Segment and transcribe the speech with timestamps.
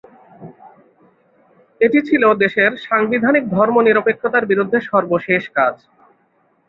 [1.81, 5.75] এটি ছিল দেশের সাংবিধানিক ধর্ম নিরপেক্ষতার বিরুদ্ধে সর্বশেষ কাজ।